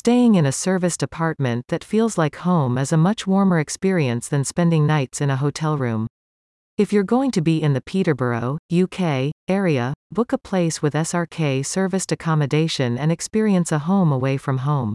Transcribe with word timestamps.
staying 0.00 0.34
in 0.34 0.46
a 0.46 0.50
serviced 0.50 1.02
apartment 1.02 1.62
that 1.68 1.84
feels 1.84 2.16
like 2.16 2.36
home 2.36 2.78
is 2.78 2.90
a 2.90 2.96
much 2.96 3.26
warmer 3.26 3.58
experience 3.58 4.28
than 4.28 4.42
spending 4.42 4.86
nights 4.86 5.20
in 5.20 5.28
a 5.28 5.36
hotel 5.36 5.76
room. 5.76 6.06
If 6.78 6.90
you're 6.90 7.02
going 7.02 7.30
to 7.32 7.42
be 7.42 7.62
in 7.62 7.74
the 7.74 7.82
Peterborough, 7.82 8.56
UK, 8.72 9.30
area, 9.46 9.92
book 10.10 10.32
a 10.32 10.38
place 10.38 10.80
with 10.80 10.94
SRK 10.94 11.66
serviced 11.66 12.12
accommodation 12.12 12.96
and 12.96 13.12
experience 13.12 13.72
a 13.72 13.80
home 13.80 14.10
away 14.10 14.38
from 14.38 14.58
home. 14.68 14.94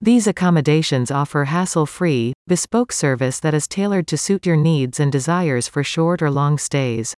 These 0.00 0.26
accommodations 0.26 1.12
offer 1.12 1.44
hassle-free, 1.44 2.32
bespoke 2.48 2.90
service 2.90 3.38
that 3.38 3.54
is 3.54 3.68
tailored 3.68 4.08
to 4.08 4.16
suit 4.16 4.44
your 4.44 4.56
needs 4.56 4.98
and 4.98 5.12
desires 5.12 5.68
for 5.68 5.84
short 5.84 6.22
or 6.22 6.30
long 6.32 6.58
stays. 6.58 7.14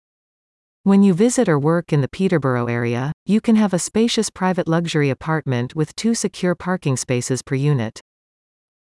When 0.83 1.03
you 1.03 1.13
visit 1.13 1.47
or 1.47 1.59
work 1.59 1.93
in 1.93 2.01
the 2.01 2.07
Peterborough 2.07 2.65
area, 2.65 3.11
you 3.27 3.39
can 3.39 3.55
have 3.55 3.71
a 3.71 3.77
spacious 3.77 4.31
private 4.31 4.67
luxury 4.67 5.11
apartment 5.11 5.75
with 5.75 5.95
two 5.95 6.15
secure 6.15 6.55
parking 6.55 6.97
spaces 6.97 7.43
per 7.43 7.53
unit. 7.53 8.01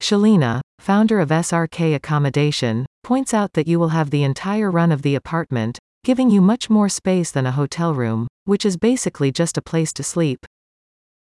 Shalina, 0.01 0.61
founder 0.79 1.19
of 1.19 1.29
SRK 1.29 1.93
Accommodation, 1.93 2.87
points 3.03 3.31
out 3.31 3.53
that 3.53 3.67
you 3.67 3.77
will 3.77 3.89
have 3.89 4.09
the 4.09 4.23
entire 4.23 4.71
run 4.71 4.91
of 4.91 5.03
the 5.03 5.13
apartment, 5.13 5.77
giving 6.03 6.31
you 6.31 6.41
much 6.41 6.67
more 6.67 6.89
space 6.89 7.29
than 7.29 7.45
a 7.45 7.51
hotel 7.51 7.93
room, 7.93 8.27
which 8.45 8.65
is 8.65 8.75
basically 8.75 9.31
just 9.31 9.55
a 9.55 9.61
place 9.61 9.93
to 9.93 10.01
sleep. 10.01 10.47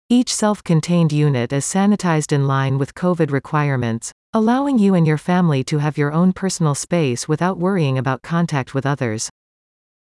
Each 0.09 0.32
self-contained 0.32 1.10
unit 1.10 1.52
is 1.52 1.65
sanitized 1.65 2.30
in 2.30 2.46
line 2.46 2.79
with 2.79 2.95
COVID 2.95 3.32
requirements, 3.32 4.12
allowing 4.32 4.79
you 4.79 4.95
and 4.95 5.05
your 5.05 5.18
family 5.18 5.65
to 5.65 5.79
have 5.79 5.98
your 5.98 6.12
own 6.12 6.32
personal 6.32 6.77
space 6.77 7.27
without 7.27 7.59
worrying 7.59 7.98
about 7.98 8.23
contact 8.23 8.73
with 8.73 8.87
others. 8.87 9.30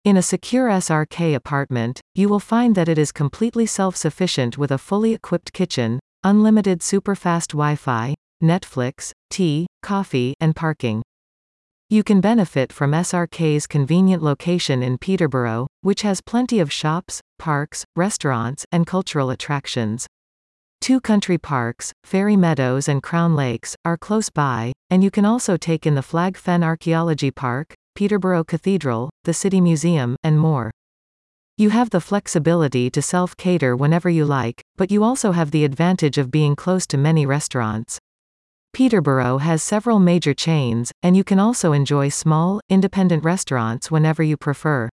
In 0.06 0.16
a 0.16 0.22
secure 0.22 0.68
SRK 0.68 1.34
apartment, 1.34 2.00
you 2.14 2.28
will 2.28 2.38
find 2.38 2.76
that 2.76 2.88
it 2.88 2.96
is 2.96 3.10
completely 3.10 3.66
self-sufficient 3.66 4.56
with 4.56 4.70
a 4.70 4.78
fully 4.78 5.12
equipped 5.12 5.52
kitchen, 5.52 5.98
unlimited 6.22 6.80
super-fast 6.80 7.50
Wi-Fi, 7.50 8.14
Netflix, 8.40 9.10
tea, 9.30 9.66
coffee, 9.82 10.34
and 10.38 10.54
parking. 10.54 11.02
You 11.90 12.04
can 12.04 12.20
benefit 12.20 12.72
from 12.72 12.92
SRK's 12.92 13.66
convenient 13.66 14.22
location 14.22 14.80
in 14.80 14.96
Peterborough, 14.96 15.66
which 15.80 16.02
has 16.02 16.20
plenty 16.20 16.60
of 16.60 16.70
shops, 16.70 17.20
parks, 17.40 17.84
restaurants, 17.96 18.64
and 18.70 18.86
cultural 18.86 19.30
attractions. 19.30 20.06
Two 20.80 21.00
country 21.00 21.36
parks, 21.36 21.92
Ferry 22.04 22.36
Meadows 22.36 22.86
and 22.86 23.02
Crown 23.02 23.34
Lakes, 23.34 23.74
are 23.84 23.96
close 23.96 24.30
by, 24.30 24.72
and 24.88 25.02
you 25.02 25.10
can 25.10 25.24
also 25.24 25.56
take 25.56 25.84
in 25.84 25.96
the 25.96 26.00
Flag 26.00 26.36
Fen 26.36 26.62
Archaeology 26.62 27.32
Park, 27.32 27.74
Peterborough 27.96 28.44
Cathedral, 28.44 29.08
the 29.24 29.32
City 29.32 29.58
Museum, 29.58 30.16
and 30.22 30.38
more. 30.38 30.70
You 31.56 31.70
have 31.70 31.88
the 31.88 32.00
flexibility 32.02 32.90
to 32.90 33.00
self-cater 33.00 33.74
whenever 33.74 34.10
you 34.10 34.26
like, 34.26 34.60
but 34.76 34.90
you 34.90 35.02
also 35.02 35.32
have 35.32 35.50
the 35.50 35.64
advantage 35.64 36.18
of 36.18 36.30
being 36.30 36.54
close 36.54 36.86
to 36.88 36.98
many 36.98 37.24
restaurants. 37.24 37.98
Peterborough 38.74 39.38
has 39.38 39.62
several 39.62 39.98
major 39.98 40.34
chains, 40.34 40.92
and 41.02 41.16
you 41.16 41.24
can 41.24 41.40
also 41.40 41.72
enjoy 41.72 42.10
small, 42.10 42.60
independent 42.68 43.24
restaurants 43.24 43.90
whenever 43.90 44.22
you 44.22 44.36
prefer. 44.36 44.90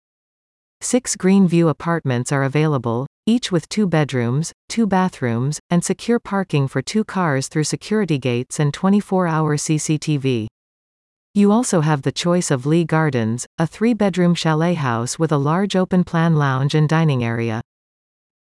Six 0.79 1.15
Greenview 1.15 1.69
apartments 1.69 2.31
are 2.31 2.43
available, 2.43 3.07
each 3.25 3.51
with 3.51 3.67
two 3.67 3.87
bedrooms, 3.87 4.51
two 4.69 4.85
bathrooms, 4.85 5.59
and 5.71 5.83
secure 5.83 6.19
parking 6.19 6.67
for 6.67 6.83
two 6.83 7.03
cars 7.03 7.47
through 7.47 7.63
security 7.63 8.19
gates 8.19 8.59
and 8.59 8.71
24-hour 8.71 9.57
CCTV. 9.57 10.45
You 11.33 11.53
also 11.53 11.79
have 11.79 12.01
the 12.01 12.11
choice 12.11 12.51
of 12.51 12.65
Lee 12.65 12.83
Gardens, 12.83 13.47
a 13.57 13.65
three-bedroom 13.65 14.35
chalet 14.35 14.73
house 14.73 15.17
with 15.17 15.31
a 15.31 15.37
large 15.37 15.77
open-plan 15.77 16.35
lounge 16.35 16.75
and 16.75 16.89
dining 16.89 17.23
area. 17.23 17.61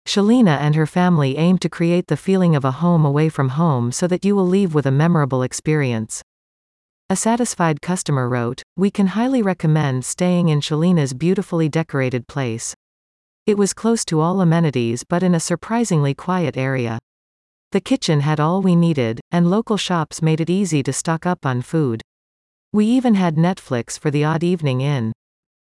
Shalina 0.07 0.57
and 0.61 0.73
her 0.73 0.85
family 0.85 1.35
aim 1.35 1.57
to 1.57 1.67
create 1.67 2.07
the 2.07 2.15
feeling 2.15 2.55
of 2.55 2.63
a 2.63 2.79
home 2.79 3.03
away 3.03 3.27
from 3.27 3.49
home 3.49 3.91
so 3.91 4.07
that 4.07 4.23
you 4.23 4.37
will 4.37 4.47
leave 4.47 4.73
with 4.73 4.85
a 4.85 4.91
memorable 4.91 5.43
experience. 5.43 6.21
A 7.09 7.17
satisfied 7.17 7.81
customer 7.81 8.29
wrote, 8.29 8.63
We 8.77 8.89
can 8.89 9.07
highly 9.07 9.41
recommend 9.41 10.05
staying 10.05 10.47
in 10.47 10.61
Shalina's 10.61 11.13
beautifully 11.13 11.67
decorated 11.67 12.29
place. 12.29 12.73
It 13.45 13.57
was 13.57 13.73
close 13.73 14.05
to 14.05 14.21
all 14.21 14.39
amenities 14.39 15.03
but 15.03 15.23
in 15.23 15.35
a 15.35 15.41
surprisingly 15.41 16.13
quiet 16.13 16.55
area. 16.55 16.99
The 17.73 17.81
kitchen 17.81 18.21
had 18.21 18.39
all 18.39 18.61
we 18.61 18.77
needed, 18.77 19.19
and 19.29 19.49
local 19.49 19.75
shops 19.75 20.21
made 20.21 20.39
it 20.39 20.49
easy 20.49 20.81
to 20.83 20.93
stock 20.93 21.25
up 21.25 21.45
on 21.45 21.61
food. 21.61 22.01
We 22.77 22.85
even 22.85 23.15
had 23.15 23.37
Netflix 23.37 23.97
for 23.97 24.11
the 24.11 24.23
odd 24.23 24.43
evening 24.43 24.81
in. 24.81 25.11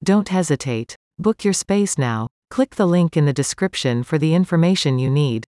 Don't 0.03 0.29
hesitate. 0.29 0.95
Book 1.19 1.43
your 1.43 1.53
space 1.53 1.95
now. 1.95 2.27
Click 2.49 2.73
the 2.73 2.87
link 2.87 3.15
in 3.15 3.27
the 3.27 3.31
description 3.31 4.01
for 4.01 4.17
the 4.17 4.33
information 4.33 4.97
you 4.97 5.11
need. 5.11 5.45